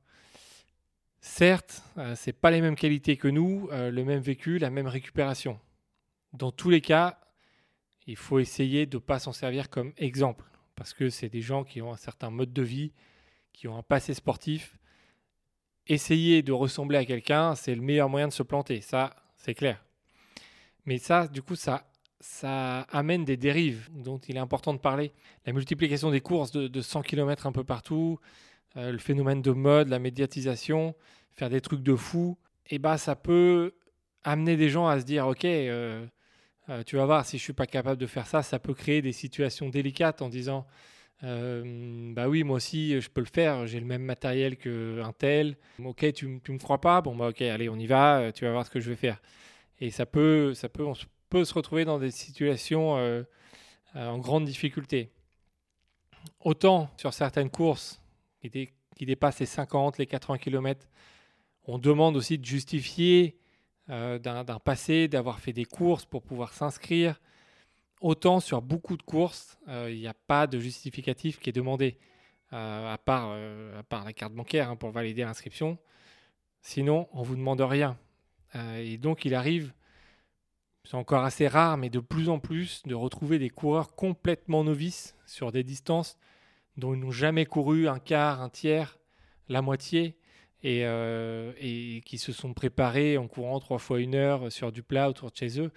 Certes, 1.28 1.82
euh, 1.98 2.14
ce 2.14 2.30
n'est 2.30 2.32
pas 2.32 2.52
les 2.52 2.60
mêmes 2.60 2.76
qualités 2.76 3.16
que 3.16 3.26
nous, 3.26 3.68
euh, 3.72 3.90
le 3.90 4.04
même 4.04 4.20
vécu, 4.20 4.58
la 4.58 4.70
même 4.70 4.86
récupération. 4.86 5.58
Dans 6.32 6.52
tous 6.52 6.70
les 6.70 6.80
cas, 6.80 7.18
il 8.06 8.16
faut 8.16 8.38
essayer 8.38 8.86
de 8.86 8.96
ne 8.96 9.00
pas 9.00 9.18
s'en 9.18 9.32
servir 9.32 9.68
comme 9.68 9.92
exemple, 9.98 10.44
parce 10.76 10.94
que 10.94 11.10
c'est 11.10 11.28
des 11.28 11.42
gens 11.42 11.64
qui 11.64 11.82
ont 11.82 11.92
un 11.92 11.96
certain 11.96 12.30
mode 12.30 12.52
de 12.52 12.62
vie, 12.62 12.92
qui 13.52 13.66
ont 13.66 13.76
un 13.76 13.82
passé 13.82 14.14
sportif, 14.14 14.78
essayer 15.88 16.42
de 16.42 16.52
ressembler 16.52 16.96
à 16.96 17.04
quelqu'un, 17.04 17.56
c'est 17.56 17.74
le 17.74 17.82
meilleur 17.82 18.08
moyen 18.08 18.28
de 18.28 18.32
se 18.32 18.44
planter. 18.44 18.80
Ça, 18.80 19.14
c'est 19.36 19.54
clair. 19.54 19.84
Mais 20.86 20.96
ça, 20.96 21.26
du 21.26 21.42
coup, 21.42 21.56
ça, 21.56 21.90
ça 22.20 22.82
amène 22.82 23.24
des 23.24 23.36
dérives 23.36 23.90
dont 23.92 24.18
il 24.18 24.36
est 24.36 24.40
important 24.40 24.72
de 24.72 24.78
parler. 24.78 25.12
La 25.44 25.52
multiplication 25.52 26.10
des 26.12 26.20
courses 26.20 26.52
de, 26.52 26.80
100 26.80 27.02
km 27.02 27.46
un 27.46 27.52
peu 27.52 27.64
partout, 27.64 28.20
euh, 28.76 28.92
le 28.92 28.98
phénomène 28.98 29.40
de 29.40 29.52
mode, 29.52 29.88
la 29.88 29.98
médiatisation, 29.98 30.94
faire 31.32 31.48
des 31.48 31.60
trucs 31.60 31.82
de 31.82 31.96
fou, 31.96 32.36
et 32.66 32.74
eh 32.74 32.78
bah, 32.78 32.98
ça 32.98 33.16
peut 33.16 33.74
amener 34.22 34.56
des 34.56 34.68
gens 34.68 34.86
à 34.86 35.00
se 35.00 35.04
dire, 35.04 35.26
ok, 35.26 35.44
euh, 35.44 36.04
euh, 36.68 36.82
tu 36.82 36.96
vas 36.96 37.06
voir, 37.06 37.24
si 37.24 37.38
je 37.38 37.42
suis 37.42 37.52
pas 37.52 37.66
capable 37.66 37.98
de 37.98 38.06
faire 38.06 38.26
ça, 38.26 38.42
ça 38.42 38.58
peut 38.58 38.74
créer 38.74 39.00
des 39.00 39.12
situations 39.12 39.68
délicates 39.68 40.20
en 40.20 40.28
disant, 40.28 40.66
bah 41.22 42.28
oui, 42.28 42.44
moi 42.44 42.56
aussi, 42.56 43.00
je 43.00 43.08
peux 43.08 43.22
le 43.22 43.28
faire. 43.32 43.66
J'ai 43.66 43.80
le 43.80 43.86
même 43.86 44.02
matériel 44.02 44.58
qu'un 44.58 45.12
tel. 45.16 45.56
Ok, 45.82 46.12
tu, 46.12 46.40
tu 46.44 46.52
me 46.52 46.58
crois 46.58 46.80
pas? 46.80 47.00
Bon, 47.00 47.16
bah 47.16 47.28
ok, 47.28 47.40
allez, 47.40 47.70
on 47.70 47.76
y 47.76 47.86
va. 47.86 48.32
Tu 48.32 48.44
vas 48.44 48.52
voir 48.52 48.66
ce 48.66 48.70
que 48.70 48.80
je 48.80 48.90
vais 48.90 48.96
faire. 48.96 49.22
Et 49.80 49.90
ça 49.90 50.04
peut, 50.04 50.52
ça 50.52 50.68
peut, 50.68 50.84
on 50.84 50.92
peut 51.30 51.46
se 51.46 51.54
retrouver 51.54 51.86
dans 51.86 51.98
des 51.98 52.10
situations 52.10 53.24
en 53.94 54.18
grande 54.18 54.44
difficulté. 54.44 55.10
Autant 56.40 56.90
sur 56.98 57.14
certaines 57.14 57.50
courses 57.50 58.02
qui, 58.50 58.70
qui, 58.96 59.06
dépassent 59.06 59.40
les 59.40 59.46
50, 59.46 59.98
les 59.98 60.06
80 60.06 60.38
km, 60.38 60.88
on 61.64 61.78
demande 61.78 62.16
aussi 62.16 62.38
de 62.38 62.44
justifier 62.44 63.38
d'un 63.88 64.58
passé, 64.58 65.06
d'avoir 65.06 65.38
fait 65.38 65.52
des 65.52 65.64
courses 65.64 66.04
pour 66.04 66.22
pouvoir 66.22 66.52
s'inscrire. 66.52 67.20
Autant 68.00 68.40
sur 68.40 68.60
beaucoup 68.60 68.96
de 68.96 69.02
courses, 69.02 69.58
euh, 69.68 69.90
il 69.90 69.98
n'y 69.98 70.08
a 70.08 70.14
pas 70.14 70.46
de 70.46 70.58
justificatif 70.58 71.38
qui 71.38 71.50
est 71.50 71.52
demandé, 71.52 71.98
euh, 72.52 72.92
à, 72.92 72.98
part, 72.98 73.28
euh, 73.30 73.78
à 73.78 73.82
part 73.82 74.04
la 74.04 74.12
carte 74.12 74.34
bancaire 74.34 74.70
hein, 74.70 74.76
pour 74.76 74.90
valider 74.90 75.22
l'inscription. 75.22 75.78
Sinon, 76.60 77.08
on 77.12 77.20
ne 77.20 77.26
vous 77.26 77.36
demande 77.36 77.60
rien. 77.60 77.96
et 78.54 78.98
donc, 78.98 79.24
il 79.24 79.34
arrive 79.34 79.72
c'est 80.84 80.96
encore 80.96 81.24
assez 81.24 81.48
rare, 81.48 81.76
mais 81.76 81.90
de 81.90 81.98
plus 81.98 82.28
en 82.28 82.38
plus, 82.38 82.84
de 82.84 82.94
retrouver 82.94 83.40
des 83.40 83.50
coureurs 83.50 83.96
complètement 83.96 84.62
novices 84.62 85.16
sur 85.26 85.50
des 85.50 85.64
distances 85.64 86.16
dont 86.76 86.94
ils 86.94 87.00
n'ont 87.00 87.10
jamais 87.10 87.46
couru 87.46 87.88
un 87.88 87.98
quart, 87.98 88.42
un 88.42 88.48
tiers, 88.48 88.98
la 89.48 89.62
moitié, 89.62 90.16
et, 90.62 90.84
euh, 90.84 91.52
et, 91.60 92.02
qui 92.04 92.18
se 92.18 92.32
sont 92.32 92.52
préparés 92.52 93.18
en 93.18 93.28
courant 93.28 93.60
trois 93.60 93.78
fois 93.78 94.00
une 94.00 94.14
heure 94.14 94.50
sur 94.50 94.72
du 94.72 94.82
plat 94.82 95.08
autour 95.08 95.30
de 95.30 95.36
chez 95.36 95.60
eux. 95.60 95.70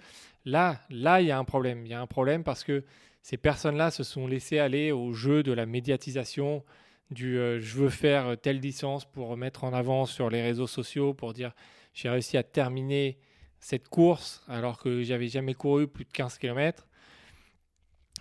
Là, 0.44 0.80
là, 0.90 1.20
il 1.20 1.28
y 1.28 1.30
a 1.30 1.38
un 1.38 1.44
problème. 1.44 1.84
Il 1.86 1.90
y 1.90 1.94
a 1.94 2.00
un 2.00 2.06
problème 2.06 2.42
parce 2.42 2.64
que 2.64 2.84
ces 3.22 3.36
personnes-là 3.36 3.90
se 3.90 4.02
sont 4.02 4.26
laissées 4.26 4.58
aller 4.58 4.92
au 4.92 5.12
jeu 5.12 5.42
de 5.42 5.52
la 5.52 5.66
médiatisation, 5.66 6.64
du 7.10 7.38
euh, 7.38 7.60
je 7.60 7.76
veux 7.76 7.90
faire 7.90 8.36
telle 8.40 8.60
distance 8.60 9.04
pour 9.04 9.36
mettre 9.36 9.64
en 9.64 9.72
avant 9.72 10.06
sur 10.06 10.30
les 10.30 10.42
réseaux 10.42 10.66
sociaux, 10.66 11.12
pour 11.14 11.34
dire 11.34 11.52
j'ai 11.92 12.08
réussi 12.08 12.36
à 12.36 12.42
terminer 12.42 13.18
cette 13.58 13.88
course 13.88 14.42
alors 14.48 14.78
que 14.78 15.02
j'avais 15.02 15.28
jamais 15.28 15.54
couru 15.54 15.86
plus 15.86 16.04
de 16.04 16.12
15 16.12 16.38
km. 16.38 16.88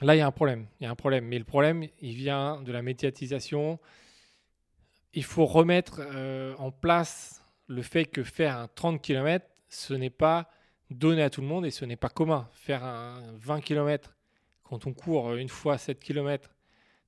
Là, 0.01 0.15
il 0.15 0.19
y 0.19 0.21
a 0.21 0.27
un 0.27 0.31
problème. 0.31 0.67
Il 0.79 0.85
y 0.85 0.87
a 0.87 0.89
un 0.89 0.95
problème. 0.95 1.25
Mais 1.25 1.37
le 1.37 1.43
problème, 1.43 1.87
il 2.01 2.13
vient 2.13 2.61
de 2.61 2.71
la 2.71 2.81
médiatisation. 2.81 3.79
Il 5.13 5.23
faut 5.23 5.45
remettre 5.45 5.99
euh, 5.99 6.55
en 6.57 6.71
place 6.71 7.43
le 7.67 7.81
fait 7.81 8.05
que 8.05 8.23
faire 8.23 8.57
un 8.57 8.67
30 8.67 9.01
km, 9.01 9.45
ce 9.67 9.93
n'est 9.93 10.09
pas 10.09 10.49
donné 10.89 11.21
à 11.21 11.29
tout 11.29 11.41
le 11.41 11.47
monde 11.47 11.65
et 11.65 11.71
ce 11.71 11.85
n'est 11.85 11.95
pas 11.95 12.09
commun. 12.09 12.49
Faire 12.53 12.83
un 12.83 13.21
20 13.37 13.61
km 13.61 14.15
quand 14.63 14.87
on 14.87 14.93
court 14.93 15.33
une 15.35 15.49
fois 15.49 15.77
7 15.77 15.99
km 15.99 16.49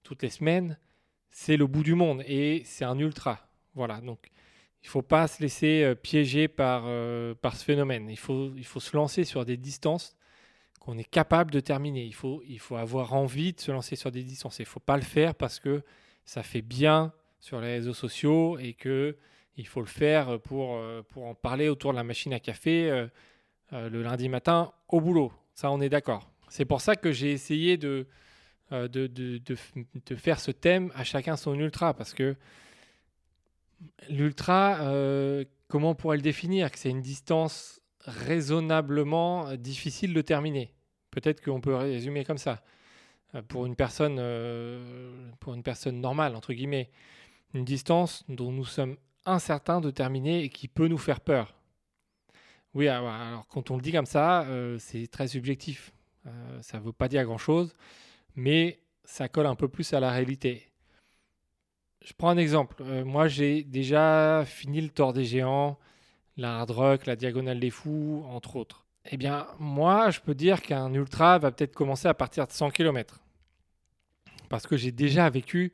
toutes 0.04 0.24
les 0.24 0.30
semaines, 0.30 0.78
c'est 1.30 1.58
le 1.58 1.68
bout 1.68 1.84
du 1.84 1.96
monde 1.96 2.24
et 2.28 2.64
c'est 2.66 2.86
un 2.86 2.98
ultra. 3.00 3.48
Voilà, 3.74 4.02
donc 4.02 4.32
il 4.84 4.88
ne 4.88 4.90
faut 4.90 5.02
pas 5.02 5.28
se 5.28 5.42
laisser 5.42 5.84
euh, 5.84 5.96
piéger 5.96 6.48
par, 6.48 6.84
euh, 6.86 7.34
par 7.36 7.56
ce 7.56 7.64
phénomène. 7.64 8.10
Il 8.10 8.18
faut, 8.18 8.52
il 8.56 8.66
faut 8.66 8.80
se 8.80 8.96
lancer 8.98 9.24
sur 9.24 9.46
des 9.46 9.58
distances 9.58 10.18
qu'on 10.82 10.98
est 10.98 11.10
capable 11.10 11.52
de 11.52 11.62
terminer. 11.62 12.04
Il 12.04 12.14
faut, 12.14 12.44
il 12.46 12.60
faut 12.60 12.76
avoir 12.76 13.14
envie 13.14 13.54
de 13.54 13.62
se 13.62 13.72
lancer 13.72 13.96
sur 13.96 14.12
des 14.12 14.24
distances. 14.24 14.60
Il 14.60 14.64
ne 14.64 14.68
faut 14.68 14.82
pas 14.82 14.98
le 14.98 15.04
faire 15.04 15.34
parce 15.36 15.60
que 15.60 15.82
ça 16.26 16.44
fait 16.44 16.62
bien 16.62 17.14
sur 17.40 17.62
les 17.62 17.76
réseaux 17.76 17.94
sociaux 17.94 18.58
et 18.60 18.74
que 18.74 19.16
il 19.56 19.68
faut 19.68 19.82
le 19.82 19.88
faire 19.88 20.40
pour, 20.42 20.76
euh, 20.76 21.02
pour 21.08 21.26
en 21.26 21.36
parler 21.36 21.70
autour 21.70 21.92
de 21.92 21.98
la 21.98 22.04
machine 22.04 22.34
à 22.34 22.40
café 22.40 23.08
le 23.72 24.02
lundi 24.02 24.28
matin 24.28 24.74
au 24.90 25.00
boulot. 25.00 25.32
Ça, 25.54 25.72
on 25.72 25.80
est 25.80 25.88
d'accord. 25.88 26.30
C'est 26.50 26.66
pour 26.66 26.82
ça 26.82 26.98
que 26.98 27.14
j'ai 27.14 27.32
essayé 27.32 27.78
de, 27.78 28.06
de, 28.72 28.88
de, 28.88 29.40
de, 29.40 30.16
faire 30.16 30.42
ce 30.42 30.52
thème 30.52 30.92
à 30.94 31.06
chacun 31.06 31.38
son 31.38 31.58
ultra 31.58 31.94
parce 31.94 32.14
que 32.14 32.36
L'ultra, 34.10 34.82
euh, 34.82 35.46
comment 35.68 35.92
on 35.92 35.96
pourrait 35.96 36.18
le 36.18 36.24
définir? 36.24 36.70
C'est 36.76 36.90
une 36.90 37.02
distance 37.02 37.81
raisonnablement 38.06 39.56
difficile 39.56 40.14
de 40.14 40.22
terminer. 40.22 40.74
Peut-être 41.12 41.44
qu'on 41.44 41.62
peut 41.62 41.76
résumer 41.76 42.24
comme 42.24 42.38
ça. 42.38 42.62
Euh, 43.36 43.42
pour 43.42 43.66
une 43.66 43.76
personne, 43.76 44.18
euh, 44.20 45.30
pour 45.40 45.54
une 45.54 45.64
personne 45.64 46.00
normale 46.02 46.36
entre 46.36 46.54
guillemets, 46.54 46.90
une 47.54 47.66
distance 47.66 48.24
dont 48.30 48.52
nous 48.52 48.66
sommes 48.66 48.98
incertains 49.26 49.82
de 49.82 49.92
terminer 49.92 50.44
et 50.44 50.50
qui 50.50 50.68
peut 50.68 50.88
nous 50.88 50.98
faire 50.98 51.20
peur. 51.20 51.56
Oui, 52.74 52.88
alors 52.88 53.46
quand 53.48 53.72
on 53.72 53.76
le 53.76 53.82
dit 53.82 53.92
comme 53.92 54.06
ça, 54.06 54.48
c'est 54.80 55.08
très 55.08 55.28
subjectif. 55.28 55.92
ça 56.62 56.80
ne 56.80 56.84
veut 56.84 56.94
pas 56.94 57.10
dire 57.10 57.26
grand-chose, 57.26 57.76
mais 58.36 58.80
ça 59.04 59.28
colle 59.28 59.46
un 59.46 59.56
peu 59.56 59.68
plus 59.68 59.94
à 59.94 60.00
la 60.00 60.10
réalité. 60.10 60.72
Je 62.04 62.14
prends 62.14 62.30
un 62.30 62.38
exemple. 62.38 62.78
Euh, 62.82 63.06
moi, 63.06 63.28
j'ai 63.28 63.64
déjà 63.64 64.44
fini 64.46 64.82
le 64.82 64.90
Tour 64.90 65.14
des 65.14 65.24
Géants, 65.24 65.78
la 66.38 66.60
Hard 66.60 66.72
Rock, 66.72 67.06
la 67.06 67.16
Diagonale 67.16 67.60
des 67.60 67.70
Fous, 67.70 68.24
entre 68.30 68.56
autres. 68.56 68.86
Eh 69.10 69.18
bien, 69.18 69.48
moi, 69.60 70.12
je 70.12 70.20
peux 70.20 70.36
dire 70.36 70.62
qu'un 70.62 70.94
ultra 70.94 71.40
va 71.40 71.52
peut-être 71.52 71.74
commencer 71.74 72.08
à 72.08 72.14
partir 72.14 72.46
de 72.48 72.52
100 72.52 72.72
km. 72.72 73.20
Parce 74.50 74.68
que 74.68 74.78
j'ai 74.78 74.92
déjà 74.92 75.30
vécu 75.30 75.74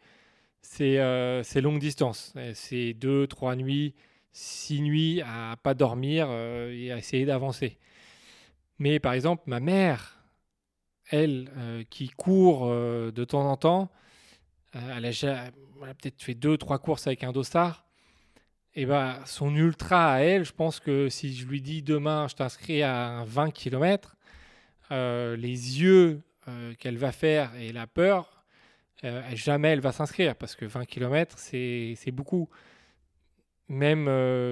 ces, 0.62 0.98
euh, 0.98 1.44
longues 1.56 1.80
distances. 1.80 2.34
Ces 2.54 2.94
2, 2.94 3.28
3 3.28 3.56
nuits, 3.56 3.96
6 4.32 4.82
nuits 4.82 5.22
à 5.22 5.58
pas 5.62 5.74
dormir 5.74 6.28
euh, 6.30 6.72
et 6.72 6.92
à 6.92 6.98
essayer 6.98 7.26
d'avancer. 7.26 7.78
Mais 8.80 9.00
par 9.00 9.14
exemple, 9.14 9.44
ma 9.48 9.60
mère, 9.60 10.22
elle, 11.10 11.86
qui 11.90 12.10
court 12.10 12.68
de 12.68 13.24
temps 13.24 13.50
en 13.50 13.58
temps, 13.58 13.90
elle 14.74 15.06
a, 15.06 15.94
peut-être 15.94 16.22
fait 16.22 16.36
deux, 16.36 16.58
trois 16.58 16.78
courses 16.78 17.08
avec 17.08 17.24
un 17.24 17.32
dossard. 17.32 17.87
Et 18.80 18.86
bah, 18.86 19.22
son 19.26 19.56
ultra 19.56 20.14
à 20.14 20.20
elle, 20.20 20.46
je 20.46 20.54
pense 20.54 20.80
que 20.80 21.10
si 21.10 21.34
je 21.34 21.48
lui 21.48 21.64
dis 21.64 21.82
demain, 21.82 22.28
je 22.28 22.36
t'inscris 22.36 22.84
à 22.84 23.24
20 23.26 23.50
km, 23.50 24.16
euh, 24.92 25.36
les 25.36 25.82
yeux 25.82 26.22
euh, 26.48 26.76
qu'elle 26.76 27.00
va 27.00 27.12
faire 27.12 27.56
et 27.56 27.74
la 27.74 27.88
peur, 27.88 28.46
euh, 29.04 29.24
jamais 29.34 29.70
elle 29.70 29.80
va 29.80 29.92
s'inscrire 29.92 30.36
parce 30.36 30.56
que 30.56 30.66
20 30.66 30.86
km, 30.86 31.40
c'est 31.40 32.12
beaucoup. 32.12 32.50
Même, 33.68 34.04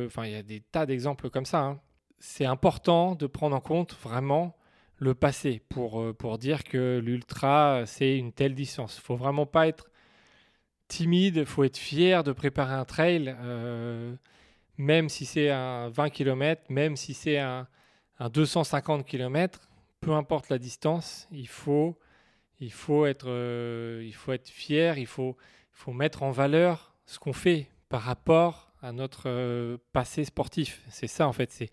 enfin, 0.08 0.26
il 0.26 0.32
y 0.32 0.36
a 0.36 0.42
des 0.42 0.62
tas 0.62 0.88
d'exemples 0.88 1.30
comme 1.30 1.46
ça. 1.46 1.60
Hein. 1.60 1.80
C'est 2.18 2.46
important 2.46 3.14
de 3.14 3.28
prendre 3.28 3.56
en 3.56 3.62
compte 3.62 3.96
vraiment 4.02 4.58
le 4.98 5.14
passé 5.14 5.62
pour, 5.70 6.04
pour 6.16 6.40
dire 6.40 6.64
que 6.64 6.98
l'ultra, 6.98 7.84
c'est 7.86 8.18
une 8.18 8.34
telle 8.34 8.56
distance. 8.56 8.98
Il 8.98 9.02
faut 9.02 9.18
vraiment 9.18 9.46
pas 9.46 9.68
être 9.68 9.92
timide, 10.88 11.38
il 11.38 11.46
faut 11.46 11.64
être 11.64 11.78
fier 11.78 12.24
de 12.24 12.32
préparer 12.32 12.74
un 12.74 12.86
trail, 12.86 13.36
euh, 13.40 14.16
même 14.78 15.10
si 15.10 15.26
c'est 15.26 15.50
un 15.50 15.90
20 15.90 16.10
km, 16.10 16.64
même 16.70 16.96
si 16.96 17.14
c'est 17.14 17.40
un, 17.40 17.68
250 18.20 19.06
km, 19.06 19.70
peu 20.00 20.14
importe 20.14 20.50
la 20.50 20.58
distance, 20.58 21.28
il 21.32 21.48
faut, 21.48 21.98
il 22.60 22.72
faut, 22.72 23.06
être, 23.06 23.28
euh, 23.28 24.02
il 24.06 24.14
faut 24.14 24.32
être 24.32 24.48
fier, 24.48 24.98
il 24.98 25.08
faut, 25.08 25.36
il 25.74 25.78
faut 25.78 25.92
mettre 25.92 26.24
en 26.24 26.32
valeur 26.32 26.96
ce 27.06 27.20
qu'on 27.20 27.34
fait 27.34 27.70
par 27.90 28.02
rapport 28.02 28.72
à 28.82 28.92
notre 28.92 29.24
euh, 29.28 29.78
passé 29.92 30.24
sportif. 30.24 30.82
C'est 30.90 31.08
ça 31.08 31.28
en 31.28 31.34
fait, 31.34 31.52
c'est 31.52 31.70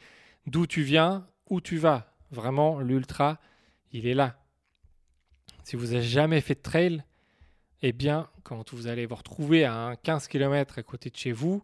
d'où 0.46 0.66
tu 0.66 0.82
viens, 0.82 1.26
où 1.48 1.60
tu 1.60 1.76
vas. 1.76 2.14
Vraiment, 2.30 2.80
l'ultra, 2.80 3.38
il 3.92 4.06
est 4.06 4.14
là. 4.14 4.38
Si 5.64 5.76
vous 5.76 5.88
n'avez 5.88 6.02
jamais 6.02 6.40
fait 6.40 6.54
de 6.54 6.62
trail, 6.62 7.04
eh 7.82 7.92
bien, 7.92 8.28
quand 8.44 8.72
vous 8.72 8.86
allez 8.86 9.06
vous 9.06 9.16
retrouver 9.16 9.64
à 9.64 9.74
un 9.74 9.96
15 9.96 10.28
km 10.28 10.78
à 10.78 10.82
côté 10.82 11.10
de 11.10 11.16
chez 11.16 11.32
vous, 11.32 11.62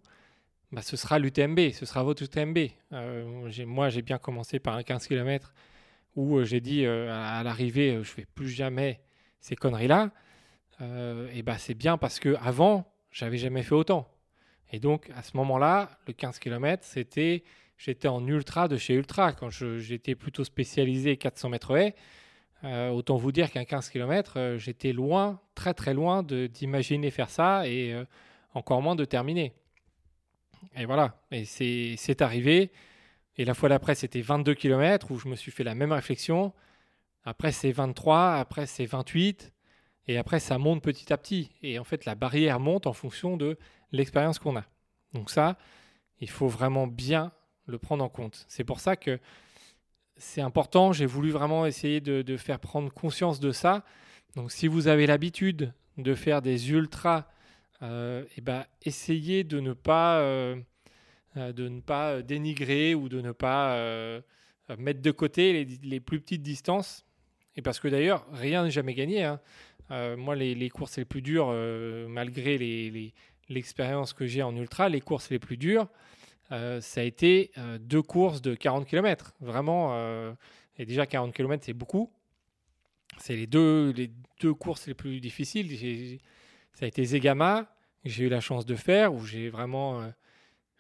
bah, 0.73 0.83
ce 0.83 0.97
sera 0.97 1.19
l'UTMB, 1.19 1.71
ce 1.73 1.87
sera 1.87 2.03
votre 2.03 2.23
UTMB. 2.23 2.59
Euh, 2.93 3.51
moi, 3.67 3.89
j'ai 3.89 4.03
bien 4.03 4.19
commencé 4.19 4.59
par 4.59 4.75
un 4.75 4.83
15 4.83 5.07
km 5.07 5.55
où 6.17 6.37
euh, 6.39 6.45
j'ai 6.45 6.61
dit 6.61 6.85
euh, 6.85 7.11
à, 7.11 7.43
l'arrivée, 7.43 7.93
je 7.93 7.99
ne 7.99 8.05
fais 8.05 8.27
plus 8.27 8.49
jamais 8.49 9.01
ces 9.41 9.57
conneries-là. 9.57 10.11
et 11.33 11.43
bah, 11.43 11.57
c'est 11.59 11.75
bien 11.75 11.97
parce 11.97 12.19
que 12.19 12.37
avant, 12.43 12.93
j'avais 13.13 13.39
jamais 13.39 13.63
fait 13.63 13.75
autant. 13.75 14.09
Et 14.73 14.81
donc, 14.81 15.11
à 15.17 15.23
ce 15.23 15.37
moment-là, 15.37 15.99
le 16.07 16.13
15 16.13 16.39
km, 16.39 16.85
c'était, 16.85 17.45
j'étais 17.79 18.09
en 18.09 18.27
ultra 18.27 18.69
de 18.69 18.77
chez 18.77 18.95
ultra. 18.95 19.33
Quand 19.33 19.51
j'étais 19.51 20.15
plutôt 20.15 20.45
spécialisé 20.45 21.17
400 21.17 21.49
mètres 21.49 21.77
haies, 21.77 21.95
euh, 22.65 22.91
autant 22.91 23.17
vous 23.17 23.31
dire 23.31 23.51
qu'un 23.51 23.65
15 23.65 23.89
km, 23.91 24.57
j'étais 24.59 24.93
loin, 24.93 25.41
très 25.55 25.75
très 25.75 25.95
loin 25.95 26.23
d'imaginer 26.23 27.11
faire 27.11 27.31
ça 27.31 27.69
et 27.69 27.93
euh, 27.93 28.05
encore 28.55 28.83
moins 28.83 28.97
de 28.97 29.05
terminer. 29.05 29.53
Et 30.77 30.85
voilà, 30.85 31.23
et 31.31 31.45
c'est 31.45 32.23
arrivé. 32.23 32.73
Et 33.37 33.45
la 33.45 33.55
fois 33.55 33.69
d'après, 33.69 33.95
c'était 33.95 34.21
22 34.21 34.55
km 34.55 35.13
où 35.13 35.19
je 35.19 35.29
me 35.29 35.37
suis 35.37 35.53
fait 35.53 35.63
la 35.63 35.77
même 35.77 35.93
réflexion. 35.93 36.53
Après, 37.25 37.53
c'est 37.53 37.71
23, 37.71 38.35
après, 38.35 38.67
c'est 38.67 38.87
28. 38.87 39.53
Et 40.09 40.19
après, 40.19 40.41
ça 40.41 40.59
monte 40.59 40.83
petit 40.83 41.13
à 41.13 41.17
petit. 41.17 41.53
Et 41.63 41.79
en 41.79 41.85
fait, 41.85 42.05
la 42.05 42.17
barrière 42.17 42.59
monte 42.59 42.89
en 42.89 42.93
fonction 42.93 43.37
de 43.37 43.57
l'expérience 43.93 44.41
qu'on 44.41 44.57
a. 44.57 44.65
Donc 45.13 45.31
ça, 45.31 45.57
il 46.21 46.29
faut 46.29 46.49
vraiment 46.49 46.89
bien 46.89 47.33
le 47.67 47.79
prendre 47.79 48.03
en 48.03 48.09
compte. 48.09 48.45
C'est 48.49 48.65
pour 48.65 48.81
ça 48.81 48.97
que 48.97 49.21
c'est 50.19 50.41
important. 50.41 50.93
J'ai 50.93 51.07
voulu 51.07 51.31
vraiment 51.31 51.67
essayer 51.67 52.01
de, 52.01 52.37
faire 52.37 52.59
prendre 52.59 52.93
conscience 52.93 53.41
de 53.41 53.53
ça. 53.53 53.85
Donc, 54.37 54.53
si 54.53 54.67
vous 54.67 54.89
avez 54.89 55.07
l'habitude 55.07 55.73
de 55.97 56.15
faire 56.15 56.43
des 56.43 56.71
ultras, 56.71 57.27
euh, 57.83 58.25
eh 58.37 58.41
ben, 58.41 58.65
essayez 58.83 59.45
de 59.45 59.61
ne 59.61 59.73
pas, 59.73 60.21
euh, 60.21 60.57
euh, 61.37 61.53
de 61.53 61.69
ne 61.69 61.81
pas 61.81 62.23
dénigrer 62.23 62.95
ou 62.95 63.09
de 63.09 63.21
ne 63.21 63.33
pas 63.33 64.21
mettre 64.79 65.01
de 65.01 65.11
côté 65.11 65.65
les, 65.83 66.01
plus 66.01 66.21
petites 66.21 66.43
distances. 66.43 67.05
Et 67.57 67.63
parce 67.63 67.81
que 67.81 67.89
d'ailleurs, 67.89 68.27
rien 68.33 68.65
n'est 68.65 68.71
jamais 68.71 68.95
gagné. 68.95 69.25
Hein. 69.25 69.41
moi, 70.17 70.37
les, 70.37 70.71
courses 70.71 70.99
les 70.99 71.05
plus 71.05 71.23
dures, 71.23 71.53
malgré 72.09 73.13
l'expérience 73.49 74.13
que 74.13 74.27
j'ai 74.27 74.43
en 74.43 74.55
ultra, 74.55 74.89
les 74.89 75.01
courses 75.01 75.31
les 75.31 75.39
plus 75.39 75.57
dures, 75.57 75.89
euh, 76.51 76.81
ça 76.81 77.01
a 77.01 77.05
été 77.05 77.51
euh, 77.59 77.79
deux 77.79 78.03
courses 78.03 78.41
de 78.41 78.55
40 78.55 78.87
km. 78.87 79.35
Vraiment, 79.41 79.91
euh, 79.93 80.33
et 80.79 80.87
déjà 80.87 81.07
40 81.07 81.35
km, 81.35 81.65
c'est 81.65 81.73
beaucoup. 81.73 82.11
C'est 83.19 83.37
les 83.37 83.47
deux, 83.47 83.91
les 83.91 84.11
deux 84.41 84.55
courses 84.55 84.87
les 84.87 84.95
plus 84.95 85.21
difficiles. 85.21 86.21
Ça 86.73 86.85
a 86.85 86.89
été 86.89 87.05
Zegama, 87.05 87.65
que 88.05 88.11
j'ai 88.11 88.25
eu 88.25 88.29
la 88.29 88.41
chance 88.41 88.65
de 88.65 88.77
faire, 88.77 89.13
où 89.13 89.25
j'ai 89.25 89.51
vraiment 89.51 90.13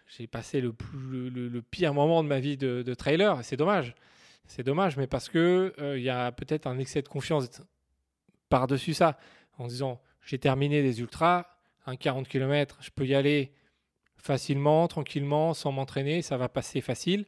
j'ai 0.06 0.26
passé 0.26 0.60
le, 0.60 0.72
plus, 0.72 1.30
le, 1.30 1.62
pire 1.62 1.92
moment 1.92 2.22
de 2.22 2.28
ma 2.28 2.38
vie 2.38 2.56
de, 2.56 2.94
trailer. 2.94 3.42
C'est 3.42 3.56
dommage. 3.56 3.94
c'est 4.46 4.62
dommage, 4.62 4.96
mais 4.96 5.08
parce 5.08 5.28
que 5.28 5.74
il 5.96 6.02
y 6.02 6.10
a 6.10 6.30
peut-être 6.30 6.66
un 6.68 6.78
excès 6.78 7.02
de 7.02 7.08
confiance 7.08 7.50
par-dessus 8.48 8.94
ça, 8.94 9.18
en 9.58 9.66
disant 9.66 10.00
j'ai 10.22 10.38
terminé 10.38 10.82
des 10.82 11.00
ultras, 11.00 11.46
un 11.86 11.96
40 11.96 12.28
km, 12.28 12.78
je 12.80 12.90
peux 12.90 13.06
y 13.06 13.14
aller 13.14 13.52
facilement, 14.18 14.86
tranquillement, 14.88 15.54
sans 15.54 15.72
m'entraîner, 15.72 16.22
ça 16.22 16.36
va 16.36 16.48
passer 16.48 16.80
facile. 16.80 17.26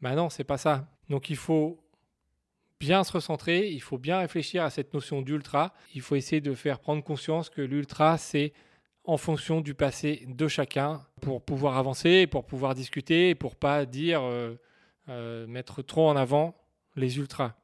Mais 0.00 0.14
non, 0.14 0.30
c'est 0.30 0.44
pas 0.44 0.58
ça. 0.58 0.88
Donc 1.08 1.30
il 1.30 1.36
faut 1.36 1.82
bien 2.78 3.04
se 3.04 3.12
recentrer, 3.12 3.70
il 3.70 3.80
faut 3.80 3.98
bien 3.98 4.18
réfléchir 4.18 4.62
à 4.62 4.70
cette 4.70 4.92
notion 4.94 5.22
d'ultra. 5.22 5.72
Il 5.94 6.02
faut 6.02 6.16
essayer 6.16 6.40
de 6.40 6.54
faire 6.54 6.78
prendre 6.78 7.02
conscience 7.02 7.48
que 7.48 7.62
l'ultra, 7.62 8.18
c'est 8.18 8.52
en 9.04 9.16
fonction 9.16 9.60
du 9.60 9.74
passé 9.74 10.24
de 10.26 10.48
chacun 10.48 11.04
pour 11.20 11.42
pouvoir 11.42 11.78
avancer, 11.78 12.26
pour 12.26 12.44
pouvoir 12.44 12.74
discuter, 12.74 13.34
pour 13.34 13.56
pas 13.56 13.86
dire 13.86 14.20
euh, 14.22 14.56
euh, 15.08 15.46
mettre 15.46 15.82
trop 15.82 16.08
en 16.08 16.16
avant 16.16 16.56
les 16.96 17.18
ultras. 17.18 17.54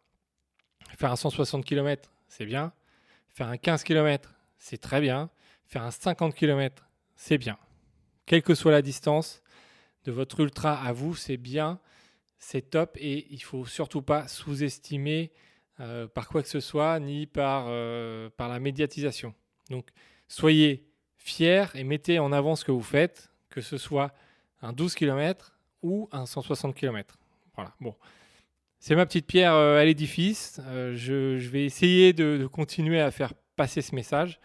Faire 0.96 1.10
un 1.10 1.16
160 1.16 1.64
km, 1.64 2.12
c'est 2.28 2.46
bien. 2.46 2.72
Faire 3.28 3.48
un 3.48 3.56
15 3.56 3.82
km, 3.82 4.34
c'est 4.58 4.78
très 4.78 5.00
bien. 5.00 5.30
Faire 5.66 5.82
un 5.82 5.90
50 5.90 6.34
km, 6.34 6.88
c'est 7.16 7.38
bien. 7.38 7.58
Quelle 8.26 8.42
que 8.42 8.54
soit 8.54 8.72
la 8.72 8.82
distance 8.82 9.42
de 10.04 10.12
votre 10.12 10.40
ultra 10.40 10.74
à 10.74 10.92
vous, 10.92 11.14
c'est 11.14 11.36
bien 11.36 11.80
c'est 12.42 12.70
top 12.70 12.98
et 13.00 13.28
il 13.30 13.42
faut 13.42 13.64
surtout 13.64 14.02
pas 14.02 14.26
sous-estimer 14.26 15.30
euh, 15.80 16.08
par 16.08 16.28
quoi 16.28 16.42
que 16.42 16.48
ce 16.48 16.60
soit 16.60 16.98
ni 16.98 17.26
par, 17.26 17.66
euh, 17.68 18.28
par 18.36 18.48
la 18.48 18.58
médiatisation. 18.58 19.32
Donc 19.70 19.88
soyez 20.26 20.84
fiers 21.18 21.66
et 21.74 21.84
mettez 21.84 22.18
en 22.18 22.32
avant 22.32 22.56
ce 22.56 22.64
que 22.64 22.72
vous 22.72 22.82
faites, 22.82 23.30
que 23.48 23.60
ce 23.60 23.78
soit 23.78 24.12
un 24.60 24.72
12 24.72 24.96
km 24.96 25.56
ou 25.82 26.08
un 26.10 26.26
160 26.26 26.74
km. 26.74 27.16
Voilà, 27.54 27.74
bon. 27.80 27.94
C'est 28.80 28.96
ma 28.96 29.06
petite 29.06 29.26
pierre 29.26 29.54
euh, 29.54 29.80
à 29.80 29.84
l'édifice. 29.84 30.60
Je, 30.66 31.36
vais 31.48 31.64
essayer 31.64 32.12
de, 32.12 32.48
continuer 32.52 33.00
à 33.00 33.12
faire 33.12 33.34
passer 33.54 33.82
ce 33.82 33.94
message 33.94 34.40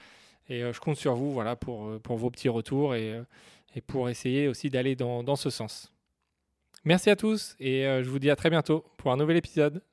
et 0.50 0.62
je 0.72 0.80
compte 0.80 0.98
sur 0.98 1.16
vous 1.16 1.34
voilà, 1.34 1.56
pour, 1.56 2.00
pour 2.02 2.18
vos 2.18 2.30
petits 2.30 2.50
retours 2.50 2.94
et, 2.94 3.20
et 3.78 3.82
pour 3.82 4.10
essayer 4.10 4.48
aussi 4.48 4.72
d'aller 4.72 4.96
dans, 4.96 5.36
ce 5.36 5.52
sens. 5.52 5.94
Merci 6.84 7.12
à 7.12 7.16
tous 7.16 7.56
et 7.60 7.86
euh, 7.86 8.04
je 8.04 8.10
vous 8.10 8.18
dis 8.18 8.32
à 8.32 8.36
très 8.36 8.50
bientôt 8.50 8.84
pour 8.98 9.12
un 9.12 9.18
nouvel 9.18 9.38
épisode. 9.38 9.84